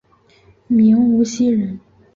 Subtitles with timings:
[0.67, 1.79] 明无锡人。